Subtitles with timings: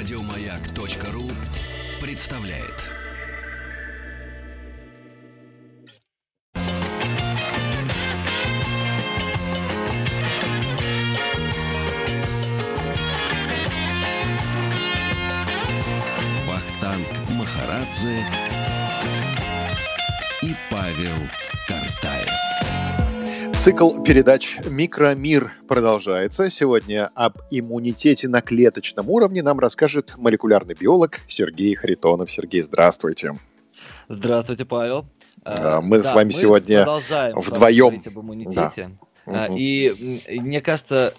[0.00, 1.30] Радиомаяк.ру
[2.00, 2.86] представляет.
[16.46, 17.06] Вахтанг
[17.36, 18.24] Махарадзе
[23.60, 26.48] Цикл передач «Микромир» продолжается.
[26.48, 32.30] Сегодня об иммунитете на клеточном уровне нам расскажет молекулярный биолог Сергей Харитонов.
[32.30, 33.32] Сергей, здравствуйте.
[34.08, 35.04] Здравствуйте, Павел.
[35.44, 36.86] А, мы да, с вами мы сегодня
[37.34, 38.02] вдвоем.
[38.06, 38.92] Об иммунитете.
[39.26, 39.48] Да.
[39.54, 41.12] И мне кажется,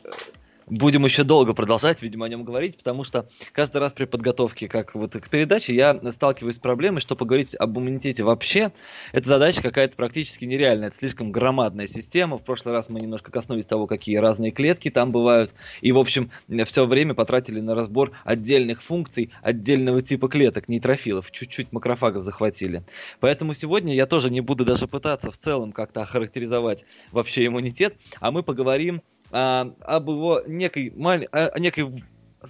[0.72, 4.96] будем еще долго продолжать, видимо, о нем говорить, потому что каждый раз при подготовке как
[4.96, 8.72] вот к передаче я сталкиваюсь с проблемой, что поговорить об иммунитете вообще,
[9.12, 12.38] эта задача какая-то практически нереальная, это слишком громадная система.
[12.38, 16.32] В прошлый раз мы немножко коснулись того, какие разные клетки там бывают, и, в общем,
[16.66, 22.84] все время потратили на разбор отдельных функций, отдельного типа клеток, нейтрофилов, чуть-чуть макрофагов захватили.
[23.20, 28.32] Поэтому сегодня я тоже не буду даже пытаться в целом как-то охарактеризовать вообще иммунитет, а
[28.32, 29.02] мы поговорим
[29.32, 32.04] а, об его некой, маль, о некой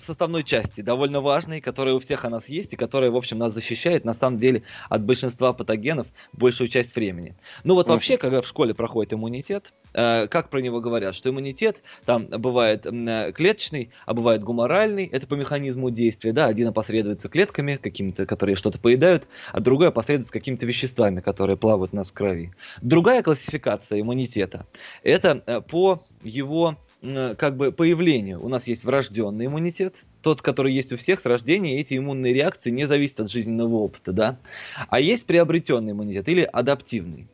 [0.05, 3.53] составной части, довольно важной, которая у всех у нас есть и которая, в общем, нас
[3.53, 7.35] защищает, на самом деле, от большинства патогенов большую часть времени.
[7.63, 11.81] Ну вот вообще, когда в школе проходит иммунитет, э, как про него говорят, что иммунитет
[12.05, 17.75] там бывает э, клеточный, а бывает гуморальный, это по механизму действия, да, один опосредуется клетками
[17.75, 22.53] какими-то, которые что-то поедают, а другой опосредуется какими-то веществами, которые плавают у нас в крови.
[22.81, 24.65] Другая классификация иммунитета,
[25.03, 28.43] это э, по его как бы появлению.
[28.43, 32.69] У нас есть врожденный иммунитет, тот, который есть у всех с рождения, эти иммунные реакции
[32.69, 34.39] не зависят от жизненного опыта, да.
[34.87, 37.27] А есть приобретенный иммунитет или адаптивный.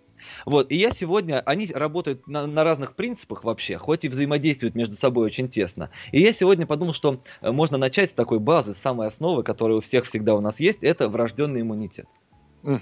[0.45, 4.95] Вот, и я сегодня, они работают на, на разных принципах вообще, хоть и взаимодействуют между
[4.95, 5.89] собой очень тесно.
[6.11, 9.77] И я сегодня подумал, что э, можно начать с такой базы, с самой основы, которая
[9.77, 12.07] у всех всегда у нас есть, это врожденный иммунитет.
[12.63, 12.79] Угу.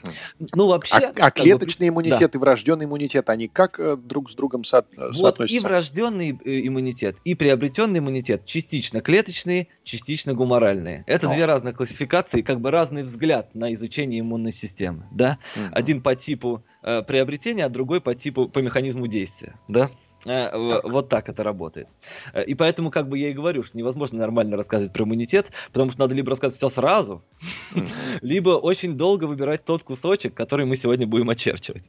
[0.56, 0.96] Ну, вообще...
[0.96, 2.38] А, а клеточный бы, иммунитет да.
[2.38, 5.56] и врожденный иммунитет, они как э, друг с другом со, вот соотносятся?
[5.56, 11.04] и врожденный э, иммунитет, и приобретенный иммунитет частично клеточные, частично гуморальные.
[11.08, 11.34] Это О.
[11.34, 15.06] две разные классификации, как бы разный взгляд на изучение иммунной системы.
[15.12, 15.38] Да?
[15.56, 15.66] Угу.
[15.74, 19.56] Один по типу э, приобретения, а другой по типу, по механизму действия.
[19.68, 19.92] Да?
[20.26, 20.84] Э, так.
[20.84, 21.88] Вот так это работает.
[22.34, 25.92] Э, и поэтому, как бы я и говорю, что невозможно нормально рассказывать про иммунитет, потому
[25.92, 27.24] что надо либо рассказывать все сразу,
[28.22, 31.84] либо очень долго выбирать тот кусочек, который мы сегодня будем очерчивать.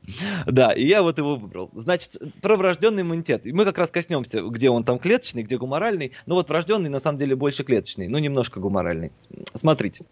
[0.47, 1.71] Да, и я вот его выбрал.
[1.75, 3.47] Значит, про врожденный иммунитет.
[3.47, 6.13] И мы как раз коснемся, где он там клеточный, где гуморальный.
[6.27, 9.13] Но вот врожденный на самом деле больше клеточный, ну немножко гуморальный.
[9.55, 10.05] Смотрите,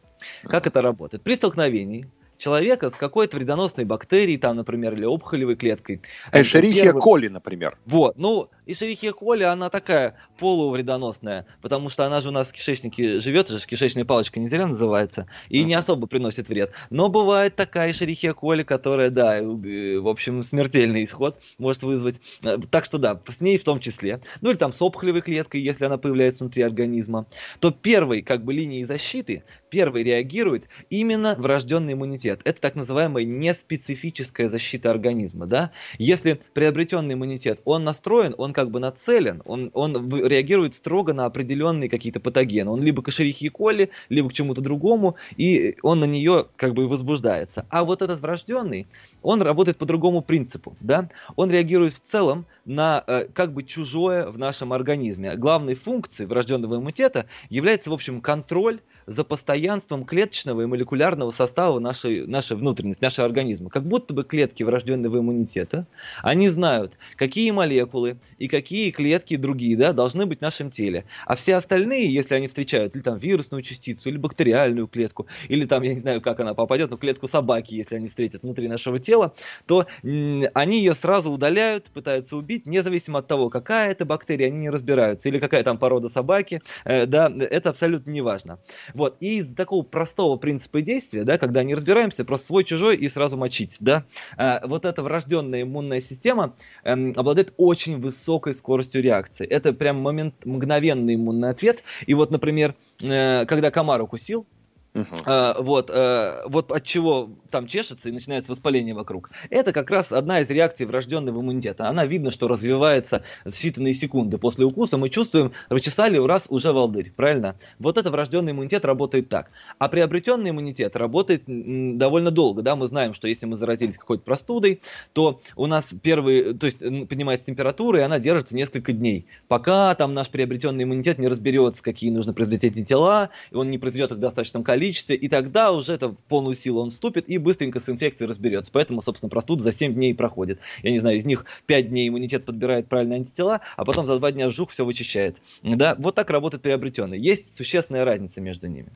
[0.45, 1.23] как это работает.
[1.23, 2.06] При столкновении
[2.44, 6.03] человека с какой-то вредоносной бактерией, там, например, или опухолевой клеткой.
[6.32, 7.00] Эшерихия первый...
[7.00, 7.78] коли, например.
[7.87, 13.21] Вот, ну, Эшерихия коли, она такая полувредоносная, потому что она же у нас в кишечнике
[13.21, 16.73] живет, же кишечная палочка не зря называется, и не особо приносит вред.
[16.91, 22.21] Но бывает такая Эшерихия коли, которая, да, в общем, смертельный исход может вызвать.
[22.43, 24.21] Э, так что да, с ней в том числе.
[24.41, 27.27] Ну или там с опухолевой клеткой, если она появляется внутри организма,
[27.61, 32.41] то первой, как бы, линией защиты, первый реагирует именно врожденный иммунитет.
[32.45, 35.47] Это так называемая неспецифическая защита организма.
[35.47, 35.73] Да?
[35.99, 41.91] Если приобретенный иммунитет, он настроен, он как бы нацелен, он, он реагирует строго на определенные
[41.91, 42.71] какие-то патогены.
[42.71, 46.89] Он либо к Эшерихии коли, либо к чему-то другому, и он на нее как бы
[46.89, 47.67] возбуждается.
[47.69, 48.87] А вот этот врожденный,
[49.23, 50.77] он работает по другому принципу.
[50.81, 51.11] Да?
[51.37, 55.37] Он реагирует в целом на э, как бы чужое в нашем организме.
[55.37, 62.27] Главной функцией врожденного иммунитета является, в общем, контроль за постоянством клеточного и молекулярного состава нашей,
[62.27, 63.71] нашей внутренности, нашего организма.
[63.71, 65.87] Как будто бы клетки врожденного иммунитета,
[66.23, 71.05] они знают, какие молекулы и какие клетки другие да, должны быть в нашем теле.
[71.27, 75.83] А все остальные, если они встречают или там вирусную частицу, или бактериальную клетку, или там,
[75.83, 79.35] я не знаю, как она попадет, но клетку собаки, если они встретят внутри нашего тела,
[79.67, 84.71] то они ее сразу удаляют, пытаются убить, независимо от того, какая это бактерия, они не
[84.71, 88.59] разбираются, или какая там порода собаки, э, да, это абсолютно не важно.
[88.94, 93.37] Вот, и из такого простого принципа действия, да, когда не разбираемся, просто свой-чужой и сразу
[93.37, 94.05] мочить, да,
[94.38, 96.55] э, вот эта врожденная иммунная система
[96.85, 99.46] э, обладает очень высокой скоростью реакции.
[99.46, 101.82] Это прям момент, мгновенный иммунный ответ.
[102.06, 104.46] И вот, например, э, когда комар укусил,
[104.94, 105.61] Uh-huh.
[105.61, 109.31] вот, э, вот от чего там чешется и начинается воспаление вокруг.
[109.50, 111.88] Это как раз одна из реакций врожденного иммунитета.
[111.88, 114.96] Она видно, что развивается считанные секунды после укуса.
[114.96, 117.56] Мы чувствуем, расчесали раз уже волдырь, правильно?
[117.81, 119.50] Вот это врожденный иммунитет работает так.
[119.79, 122.62] А приобретенный иммунитет работает довольно долго.
[122.62, 122.76] Да?
[122.76, 124.81] Мы знаем, что если мы заразились какой-то простудой,
[125.12, 129.26] то у нас первый, то есть поднимается температура, и она держится несколько дней.
[129.49, 134.12] Пока там наш приобретенный иммунитет не разберется, какие нужно производить антитела, и он не произведет
[134.12, 137.39] их в достаточном количестве, количестве, и тогда уже это в полную силу он вступит и
[137.39, 138.71] быстренько с инфекцией разберется.
[138.71, 140.59] Поэтому, собственно, простуда за 7 дней проходит.
[140.83, 144.33] Я не знаю, из них 5 дней иммунитет подбирает правильные антитела, а потом за 2
[144.33, 145.37] дня вжух все вычищает.
[145.63, 147.19] Да, вот так работает приобретенный.
[147.19, 148.89] Есть существенная разница между ними.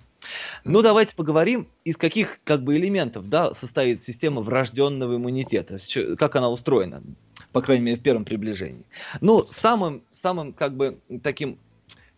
[0.64, 5.78] Ну, давайте поговорим, из каких как бы элементов да, состоит система врожденного иммунитета,
[6.18, 7.02] как она устроена,
[7.52, 8.84] по крайней мере, в первом приближении.
[9.22, 11.56] Ну, самым, самым как бы таким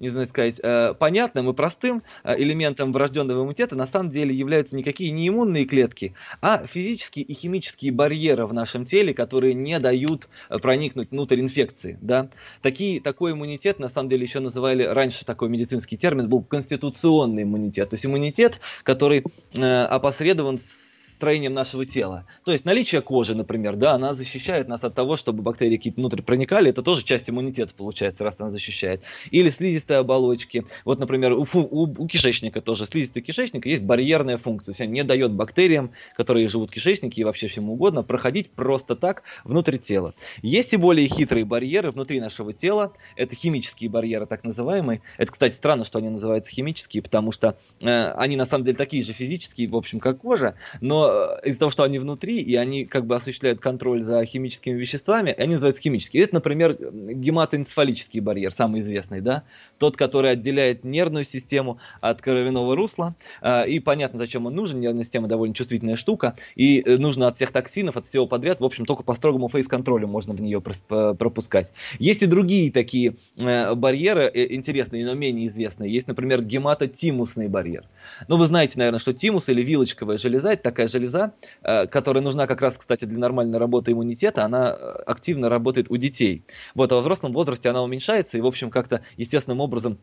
[0.01, 4.75] не знаю сказать, э, понятным и простым э, элементом врожденного иммунитета на самом деле являются
[4.75, 10.29] никакие не иммунные клетки, а физические и химические барьеры в нашем теле, которые не дают
[10.49, 11.99] э, проникнуть внутрь инфекции.
[12.01, 12.31] Да?
[12.63, 17.91] Такие, такой иммунитет, на самом деле, еще называли, раньше такой медицинский термин был конституционный иммунитет.
[17.91, 19.23] То есть иммунитет, который
[19.55, 20.80] опосредован с
[21.21, 22.25] строением нашего тела.
[22.47, 26.23] То есть наличие кожи, например, да, она защищает нас от того, чтобы бактерии какие-то внутрь
[26.23, 29.03] проникали, это тоже часть иммунитета получается, раз она защищает.
[29.31, 30.65] Или слизистые оболочки.
[30.87, 35.05] Вот, например, у, у, у кишечника тоже, слизистый кишечник есть барьерная функция, то есть не
[35.05, 40.15] дает бактериям, которые живут в кишечнике и вообще всему угодно, проходить просто так внутрь тела.
[40.41, 45.03] Есть и более хитрые барьеры внутри нашего тела, это химические барьеры, так называемые.
[45.19, 49.03] Это, кстати, странно, что они называются химические, потому что э, они на самом деле такие
[49.03, 52.85] же физические, в общем, как кожа, но Э, из-за того, что они внутри, и они
[52.85, 56.25] как бы осуществляют контроль за химическими веществами, они называются химические.
[56.25, 59.45] Это, например, гематоэнцефалический барьер, самый известный, да,
[59.79, 65.05] тот, который отделяет нервную систему от кровяного русла, э, и понятно, зачем он нужен, нервная
[65.05, 68.85] система довольно чувствительная штука, и э, нужно от всех токсинов, от всего подряд, в общем,
[68.85, 71.73] только по строгому фейс-контролю можно в нее пропускать.
[71.99, 75.93] Есть и другие такие барьеры, интересные, но менее известные.
[75.93, 77.85] Есть, например, гематотимусный барьер.
[78.29, 82.23] Ну, вы знаете, наверное, что тимус или вилочковая железа, это такая железа, железа, э, которая
[82.23, 86.45] нужна как раз, кстати, для нормальной работы иммунитета, она э, активно работает у детей.
[86.75, 89.99] Вот, а во взрослом возрасте она уменьшается и, в общем, как-то естественным образом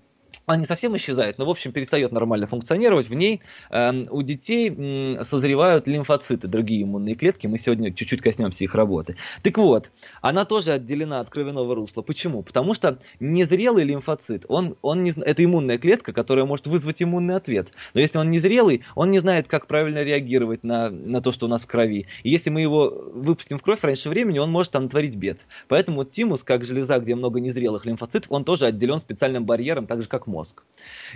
[0.45, 3.09] она не совсем исчезает, но, в общем, перестает нормально функционировать.
[3.09, 7.47] В ней э, у детей э, созревают лимфоциты, другие иммунные клетки.
[7.47, 9.17] Мы сегодня чуть-чуть коснемся их работы.
[9.43, 9.91] Так вот,
[10.21, 12.01] она тоже отделена от кровяного русла.
[12.01, 12.43] Почему?
[12.43, 17.67] Потому что незрелый лимфоцит, он, он не, это иммунная клетка, которая может вызвать иммунный ответ.
[17.93, 21.49] Но если он незрелый, он не знает, как правильно реагировать на, на то, что у
[21.49, 22.07] нас в крови.
[22.23, 25.39] И если мы его выпустим в кровь раньше времени, он может там натворить бед.
[25.67, 30.07] Поэтому тимус, как железа, где много незрелых лимфоцитов, он тоже отделен специальным барьером, так же
[30.07, 30.63] как мозг мозг.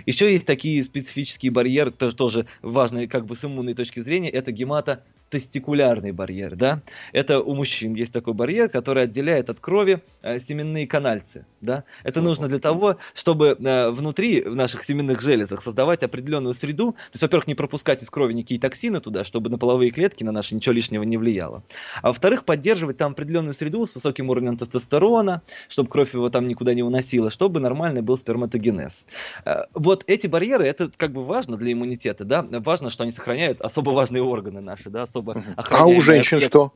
[0.06, 5.04] Еще есть такие специфические барьеры, тоже важные как бы с иммунной точки зрения, это гемато
[5.32, 6.82] тестикулярный барьер, да,
[7.12, 12.20] это у мужчин есть такой барьер, который отделяет от крови э, семенные канальцы, да, это
[12.20, 17.22] нужно для того, чтобы э, внутри в наших семенных железах создавать определенную среду, то есть,
[17.22, 20.74] во-первых, не пропускать из крови никакие токсины туда, чтобы на половые клетки, на наши ничего
[20.74, 21.62] лишнего не влияло,
[22.02, 25.40] а во-вторых, поддерживать там определенную среду с высоким уровнем тестостерона,
[25.70, 29.06] чтобы кровь его там никуда не уносила, чтобы нормальный был сперматогенез.
[29.46, 33.62] Э, вот эти барьеры, это как бы важно для иммунитета, да, важно, что они сохраняют
[33.62, 36.72] особо важные органы наши, да, особо особо А у женщин что?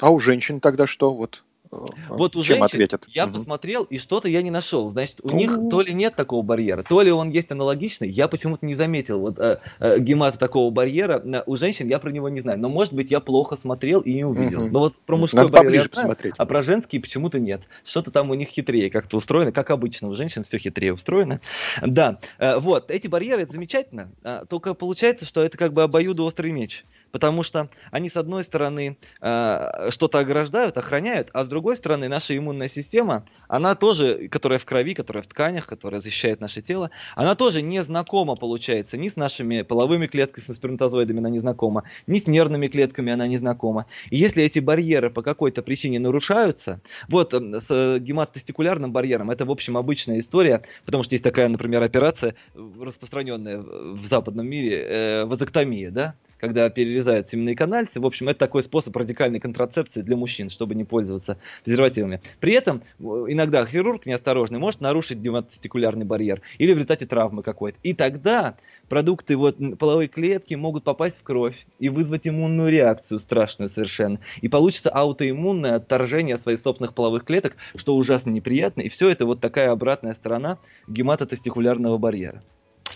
[0.00, 1.12] А у женщин тогда что?
[1.12, 1.42] Вот
[1.72, 1.76] э,
[2.08, 3.04] вот у Чем женщин ответят?
[3.08, 3.38] я угу.
[3.38, 4.88] посмотрел, и что-то я не нашел.
[4.90, 8.08] Значит, у них то ли нет такого барьера, то ли он есть аналогичный.
[8.08, 11.42] Я почему-то не заметил вот э, э, гемата такого барьера.
[11.46, 12.60] У женщин я про него не знаю.
[12.60, 14.64] Но, может быть, я плохо смотрел и не увидел.
[14.64, 14.72] Угу.
[14.72, 16.34] Но вот про мужской Надо барьер я знаю, посмотреть.
[16.36, 17.62] а про женский почему-то нет.
[17.84, 20.08] Что-то там у них хитрее как-то устроено, как обычно.
[20.08, 21.40] У женщин все хитрее устроено.
[21.82, 24.12] Да, э, вот, эти барьеры, это замечательно.
[24.22, 28.98] Э, только получается, что это как бы обоюдоострый меч потому что они, с одной стороны,
[29.20, 34.64] э, что-то ограждают, охраняют, а с другой стороны, наша иммунная система, она тоже, которая в
[34.64, 39.16] крови, которая в тканях, которая защищает наше тело, она тоже не знакома, получается, ни с
[39.16, 43.86] нашими половыми клетками, с сперматозоидами она не знакома, ни с нервными клетками она не знакома.
[44.10, 49.76] И если эти барьеры по какой-то причине нарушаются, вот с гематостикулярным барьером, это, в общем,
[49.76, 56.14] обычная история, потому что есть такая, например, операция, распространенная в западном мире, э, вазоктомия, да,
[56.38, 58.00] когда перерезают семенные канальцы.
[58.00, 62.20] В общем, это такой способ радикальной контрацепции для мужчин, чтобы не пользоваться презервативами.
[62.40, 67.78] При этом э, иногда хирург неосторожный может нарушить дематостикулярный барьер или в результате травмы какой-то.
[67.82, 68.56] И тогда
[68.88, 74.20] продукты вот половой клетки могут попасть в кровь и вызвать иммунную реакцию страшную совершенно.
[74.40, 78.82] И получится аутоиммунное отторжение своих собственных половых клеток, что ужасно неприятно.
[78.82, 82.42] И все это вот такая обратная сторона гематотестикулярного барьера.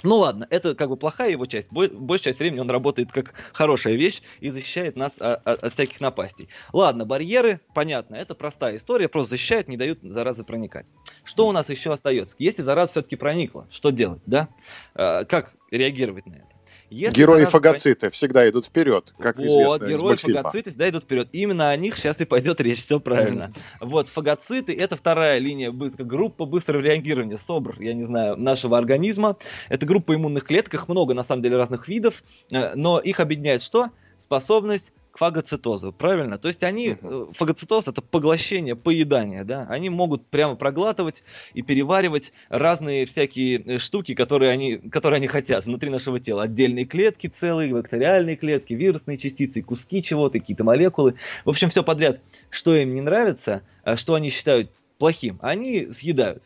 [0.02, 1.71] Ну ладно, это как бы плохая его часть.
[1.71, 6.49] Большая часть времени он работает как хорошая вещь и защищает нас от, от всяких напастей.
[6.73, 10.87] Ладно, барьеры, понятно, это простая история, просто защищают, не дают заразы проникать.
[11.25, 12.35] Что у нас еще остается?
[12.38, 14.49] Если зараза все-таки проникла, что делать, да?
[14.94, 16.51] А, как реагировать на это?
[16.93, 21.29] Если герои фагоциты всегда идут вперед, как вот, известно герои фагоциты всегда идут вперед.
[21.33, 23.53] Именно о них сейчас и пойдет речь, все правильно.
[23.81, 29.37] вот, фагоциты это вторая линия, группа быстрого реагирования, СОБР, я не знаю, нашего организма.
[29.71, 33.63] Это группа иммунных клеток, их много, на самом деле, разных видов, э, но их объединяет
[33.63, 33.89] что?
[34.21, 36.38] Способность к фагоцитозу, правильно?
[36.38, 37.35] То есть они, uh-huh.
[37.35, 39.66] фагоцитоз это поглощение, поедание, да?
[39.69, 45.66] Они могут прямо проглатывать и переваривать разные всякие э, штуки, которые они, которые они хотят
[45.66, 46.45] внутри нашего тела.
[46.45, 51.14] Отдельные клетки целые, бактериальные клетки, вирусные частицы, куски чего-то, какие-то молекулы.
[51.45, 56.45] В общем, все подряд, что им не нравится, а что они считают плохим, они съедают.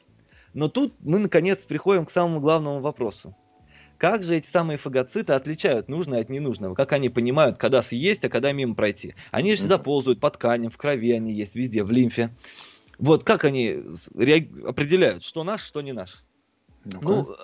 [0.55, 3.37] Но тут мы, наконец, приходим к самому главному вопросу.
[3.99, 6.75] Как же эти самые фагоциты отличают нужное от ненужного?
[6.75, 9.15] Как они понимают, когда съесть, а когда мимо пройти?
[9.31, 12.35] Они же всегда ползают по тканям, в крови они есть, везде, в лимфе.
[12.99, 13.83] Вот как они
[14.65, 16.23] определяют, что наш, что не наш?
[16.85, 17.37] ну Ну,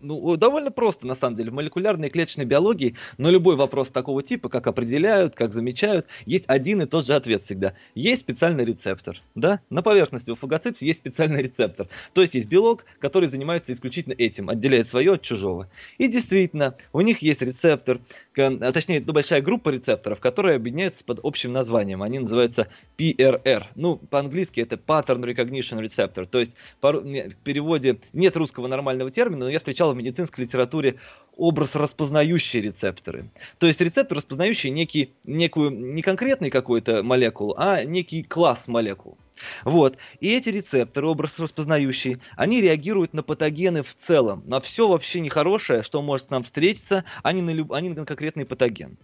[0.00, 1.50] ну, довольно просто, на самом деле.
[1.50, 6.44] В молекулярной и клеточной биологии на любой вопрос такого типа, как определяют, как замечают, есть
[6.46, 7.74] один и тот же ответ всегда.
[7.94, 9.20] Есть специальный рецептор.
[9.34, 9.60] Да?
[9.70, 11.88] На поверхности у фагоцитов есть специальный рецептор.
[12.12, 15.68] То есть есть белок, который занимается исключительно этим, отделяет свое от чужого.
[15.98, 18.00] И действительно, у них есть рецептор,
[18.46, 22.02] а точнее, ну, большая группа рецепторов, которые объединяются под общим названием.
[22.02, 22.68] Они называются
[22.98, 23.66] PRR.
[23.74, 26.26] Ну, по-английски это Pattern Recognition Receptor.
[26.26, 30.96] То есть в переводе нет русского нормального термина, но я встречал в медицинской литературе
[31.36, 33.30] образ распознающие рецепторы.
[33.58, 39.16] То есть рецептор, распознающий некий, некую, не конкретный какой-то молекул, а некий класс молекул.
[39.64, 39.96] Вот.
[40.20, 45.82] И эти рецепторы, образ распознающие, они реагируют на патогены в целом, на все вообще нехорошее,
[45.82, 47.72] что может нам встретиться, а не на, люб...
[47.72, 48.98] а не на конкретный патоген.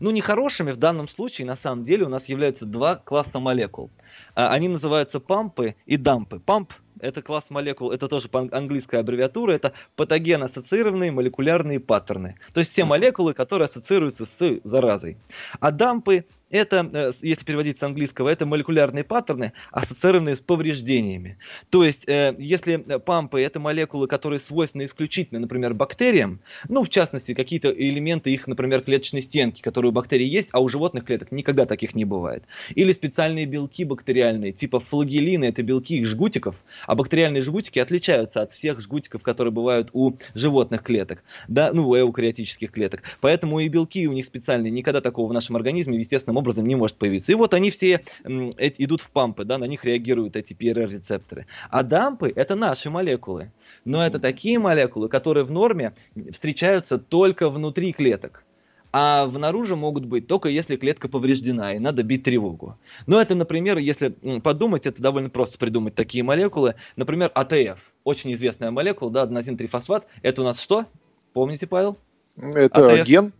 [0.00, 3.90] Ну, нехорошими в данном случае, на самом деле, у нас являются два класса молекул.
[4.34, 6.40] А, они называются пампы и дампы.
[6.40, 12.36] Памп это класс молекул, это тоже английская аббревиатура, это патоген-ассоциированные молекулярные паттерны.
[12.52, 15.16] То есть все молекулы, которые ассоциируются с заразой.
[15.60, 21.38] А дампы это, э, если переводить с английского, это молекулярные паттерны, ассоциированные с повреждениями.
[21.70, 27.34] То есть, э, если пампы это молекулы, которые свойственны исключительно, например, бактериям, ну, в частности,
[27.34, 31.66] какие-то элементы их, например, клеточной стенки, которые у бактерий есть, а у животных клеток никогда
[31.66, 32.44] таких не бывает.
[32.74, 36.56] Или специальные белки бактериальные, типа флагелины, это белки их жгутиков,
[36.88, 41.96] а бактериальные жгутики отличаются от всех жгутиков, которые бывают у животных клеток, да, ну, у
[41.96, 43.02] эукариотических клеток.
[43.20, 46.96] Поэтому и белки у них специальные, никогда такого в нашем организме, естественно, образом не может
[46.96, 47.30] появиться.
[47.30, 51.46] И вот они все идут в пампы, да, на них реагируют эти PRR-рецепторы.
[51.68, 53.52] А дампы— это наши молекулы.
[53.84, 55.92] Но это такие молекулы, которые в норме
[56.32, 58.44] встречаются только внутри клеток
[58.92, 62.78] а внаружи могут быть только если клетка повреждена, и надо бить тревогу.
[63.06, 66.74] Но это, например, если подумать, это довольно просто придумать такие молекулы.
[66.96, 70.06] Например, АТФ, очень известная молекула, да, аденозин-трифосфат.
[70.22, 70.86] Это у нас что?
[71.32, 71.98] Помните, Павел?
[72.36, 73.06] Это АТФ.
[73.06, 73.32] ген?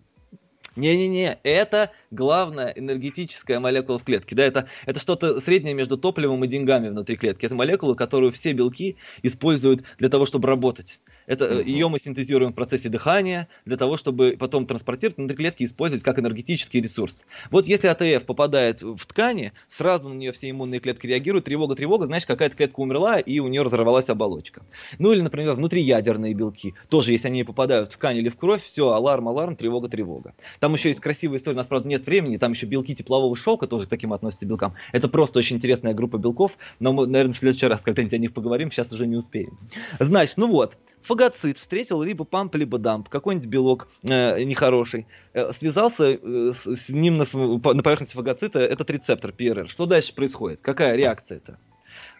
[0.76, 4.36] Не-не-не, это главная энергетическая молекула в клетке.
[4.36, 7.46] Да, это, это что-то среднее между топливом и деньгами внутри клетки.
[7.46, 11.00] Это молекула, которую все белки используют для того, чтобы работать.
[11.28, 11.60] Это, угу.
[11.60, 16.02] Ее мы синтезируем в процессе дыхания для того, чтобы потом транспортировать внутри клетки и использовать
[16.02, 17.24] как энергетический ресурс.
[17.50, 22.06] Вот если АТФ попадает в ткани, сразу на нее все иммунные клетки реагируют, тревога, тревога,
[22.06, 24.62] значит какая-то клетка умерла и у нее разорвалась оболочка.
[24.98, 26.74] Ну или, например, внутриядерные белки.
[26.88, 30.34] Тоже, если они попадают в ткань или в кровь, все, аларм, аларм, тревога, тревога.
[30.60, 33.66] Там еще есть красивая история, у нас, правда, нет времени, там еще белки теплового шелка
[33.66, 34.72] тоже к таким относятся белкам.
[34.92, 38.32] Это просто очень интересная группа белков, но мы, наверное, в следующий раз когда-нибудь о них
[38.32, 39.58] поговорим, сейчас уже не успеем.
[40.00, 46.04] Значит, ну вот, фагоцит встретил либо памп, либо дамп, какой-нибудь белок э, нехороший, э, связался
[46.04, 49.68] э, с, с ним на, на поверхности фагоцита этот рецептор ПРР.
[49.68, 50.60] Что дальше происходит?
[50.62, 51.58] Какая реакция это?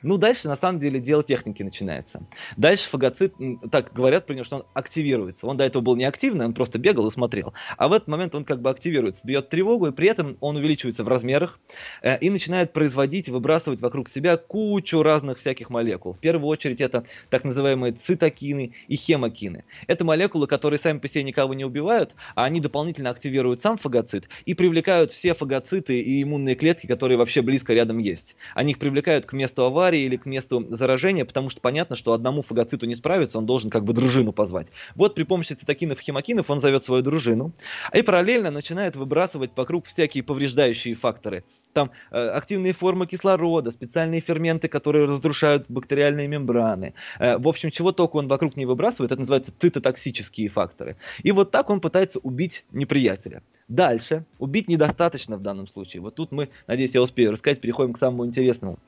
[0.02, 2.22] Ну, дальше, на самом деле, дело техники начинается.
[2.56, 3.34] Дальше фагоцит,
[3.70, 5.46] так говорят про него, что он активируется.
[5.46, 7.52] Он до этого был неактивный, он просто бегал и смотрел.
[7.76, 11.04] А в этот момент он как бы активируется, бьет тревогу, и при этом он увеличивается
[11.04, 11.58] в размерах
[12.02, 16.12] э, и начинает производить, выбрасывать вокруг себя кучу разных всяких молекул.
[16.14, 19.64] В первую очередь это так называемые цитокины и хемокины.
[19.86, 24.28] Это молекулы, которые сами по себе никого не убивают, а они дополнительно активируют сам фагоцит
[24.44, 28.36] и привлекают все фагоциты и иммунные клетки, которые вообще близко рядом есть.
[28.54, 32.12] Они их привлекают к месту аварии, аварии или к месту заражения, потому что понятно, что
[32.12, 34.68] одному фагоциту не справиться, он должен как бы дружину позвать.
[34.95, 37.52] Вот при помощи цитокинов и хемокинов он зовет свою дружину,
[37.95, 44.68] и параллельно начинает выбрасывать вокруг всякие повреждающие факторы там э, активные формы кислорода, специальные ферменты,
[44.68, 46.95] которые разрушают бактериальные мембраны.
[47.21, 50.97] Э, в общем, чего только он вокруг не выбрасывает, это называется цитотоксические факторы.
[51.23, 53.42] И вот так он пытается убить неприятеля.
[53.68, 56.00] Дальше, убить недостаточно в данном случае.
[56.00, 58.78] Вот тут мы, надеюсь, я успею рассказать, переходим к самому интересному.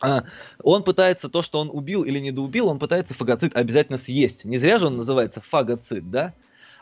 [0.00, 0.24] А,
[0.62, 4.44] он пытается то, что он убил или недоубил, он пытается фагоцит обязательно съесть.
[4.44, 6.34] Не зря же он называется фагоцит, да?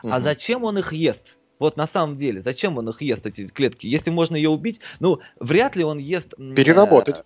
[0.03, 0.11] Угу.
[0.13, 1.37] А зачем он их ест?
[1.59, 3.87] Вот на самом деле, зачем он их ест, эти клетки?
[3.87, 6.35] Если можно ее убить, ну, вряд ли он ест...
[6.37, 7.23] Переработать.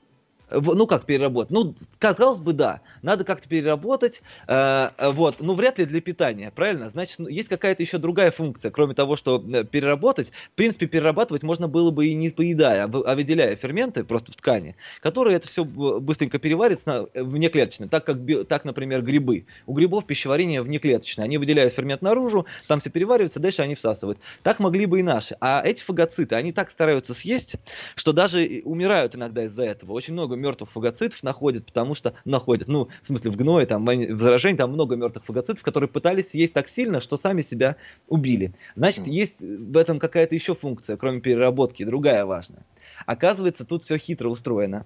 [0.51, 1.51] Ну как переработать?
[1.51, 2.81] Ну, казалось бы, да.
[3.01, 4.22] Надо как-то переработать.
[4.48, 5.38] Э, вот.
[5.39, 6.89] Ну, вряд ли для питания, правильно?
[6.89, 10.31] Значит, ну, есть какая-то еще другая функция, кроме того, что э, переработать.
[10.51, 14.75] В принципе, перерабатывать можно было бы и не поедая, а, выделяя ферменты просто в ткани,
[15.00, 16.81] которые это все быстренько переварят
[17.13, 18.17] внеклеточно, так как,
[18.48, 19.46] так, например, грибы.
[19.65, 21.25] У грибов пищеварение внеклеточное.
[21.25, 24.20] Они выделяют фермент наружу, там все переваривается, дальше они всасывают.
[24.43, 25.36] Так могли бы и наши.
[25.39, 27.55] А эти фагоциты, они так стараются съесть,
[27.96, 29.93] что даже умирают иногда из-за этого.
[29.93, 34.21] Очень много мертвых фагоцитов находят, потому что находят, ну, в смысле, в гное, там, в
[34.21, 38.53] заражении, там много мертвых фагоцитов, которые пытались съесть так сильно, что сами себя убили.
[38.75, 42.65] Значит, есть в этом какая-то еще функция, кроме переработки, другая важная.
[43.05, 44.86] Оказывается, тут все хитро устроено.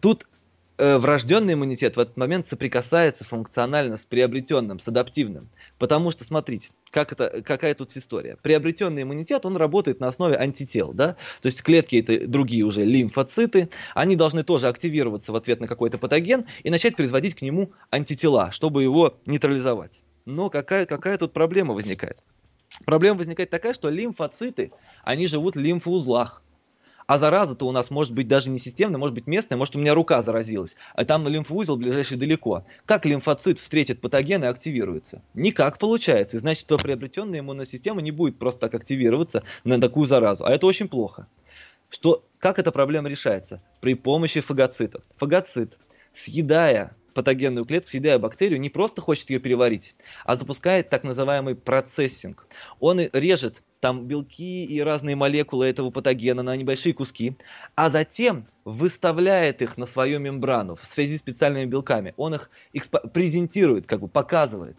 [0.00, 0.26] Тут
[0.78, 5.48] врожденный иммунитет в этот момент соприкасается функционально с приобретенным, с адаптивным.
[5.78, 8.36] Потому что, смотрите, как это, какая тут история.
[8.42, 11.16] Приобретенный иммунитет, он работает на основе антител, да?
[11.42, 15.98] То есть клетки это другие уже лимфоциты, они должны тоже активироваться в ответ на какой-то
[15.98, 20.00] патоген и начать производить к нему антитела, чтобы его нейтрализовать.
[20.24, 22.18] Но какая, какая тут проблема возникает?
[22.84, 24.72] Проблема возникает такая, что лимфоциты,
[25.04, 26.42] они живут в лимфоузлах.
[27.06, 29.94] А зараза-то у нас может быть даже не системная, может быть местная, может у меня
[29.94, 32.64] рука заразилась, а там лимфоузел ближайший далеко.
[32.84, 35.22] Как лимфоцит встретит патоген и активируется?
[35.34, 36.36] Никак получается.
[36.36, 40.44] И значит, что приобретенная иммунная система не будет просто так активироваться на такую заразу.
[40.44, 41.28] А это очень плохо.
[41.90, 43.62] Что, как эта проблема решается?
[43.80, 45.02] При помощи фагоцитов.
[45.16, 45.78] Фагоцит,
[46.12, 49.94] съедая патогенную клетку, съедая бактерию, не просто хочет ее переварить,
[50.24, 52.46] а запускает так называемый процессинг.
[52.78, 57.36] Он режет там белки и разные молекулы этого патогена на небольшие куски,
[57.74, 62.14] а затем выставляет их на свою мембрану в связи с специальными белками.
[62.16, 62.50] Он их
[63.12, 64.76] презентирует, как бы показывает.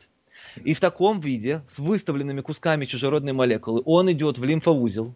[0.64, 5.14] И в таком виде, с выставленными кусками чужеродной молекулы, он идет в лимфоузел,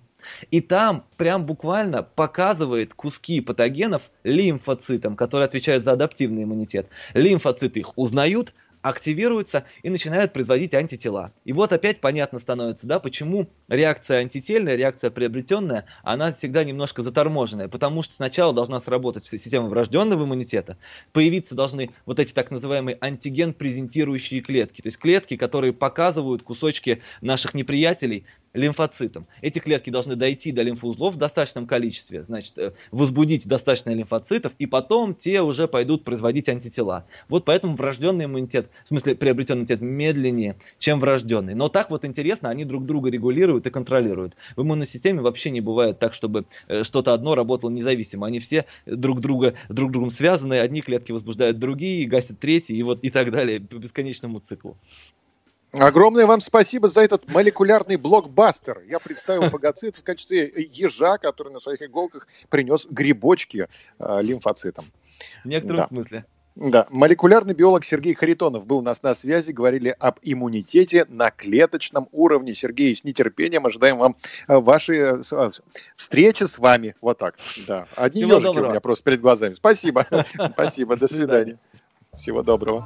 [0.51, 6.87] и там прям буквально показывает куски патогенов лимфоцитам, которые отвечают за адаптивный иммунитет.
[7.13, 11.31] Лимфоциты их узнают, активируются и начинают производить антитела.
[11.45, 17.67] И вот опять понятно становится, да, почему реакция антительная, реакция приобретенная, она всегда немножко заторможенная,
[17.67, 20.77] потому что сначала должна сработать система врожденного иммунитета,
[21.13, 27.53] появиться должны вот эти так называемые антиген-презентирующие клетки, то есть клетки, которые показывают кусочки наших
[27.53, 29.27] неприятелей, лимфоцитам.
[29.41, 34.65] Эти клетки должны дойти до лимфоузлов в достаточном количестве, значит, э, возбудить достаточно лимфоцитов, и
[34.65, 37.05] потом те уже пойдут производить антитела.
[37.29, 41.55] Вот поэтому врожденный иммунитет, в смысле приобретенный иммунитет, медленнее, чем врожденный.
[41.55, 44.35] Но так вот интересно, они друг друга регулируют и контролируют.
[44.55, 48.27] В иммунной системе вообще не бывает так, чтобы э, что-то одно работало независимо.
[48.27, 52.99] Они все друг друга друг другом связаны, одни клетки возбуждают другие, гасят третьи, и вот
[53.03, 54.77] и так далее по бесконечному циклу.
[55.73, 58.81] Огромное вам спасибо за этот молекулярный блокбастер.
[58.87, 63.67] Я представил фагоцит в качестве ежа, который на своих иголках принес грибочки
[63.99, 64.91] э, лимфоцитам.
[65.43, 65.87] В некотором да.
[65.87, 66.25] смысле.
[66.55, 72.09] Да, молекулярный биолог Сергей Харитонов был у нас на связи, говорили об иммунитете на клеточном
[72.11, 72.53] уровне.
[72.53, 74.17] Сергей, с нетерпением ожидаем вам
[74.49, 75.51] э, ваши э, э,
[75.95, 76.95] встречи с вами.
[76.99, 77.87] Вот так, да.
[77.95, 78.65] Одни Всего ежики доброго.
[78.65, 79.53] у меня просто перед глазами.
[79.53, 80.05] Спасибо,
[80.53, 81.57] спасибо, до свидания.
[82.13, 82.85] Всего доброго.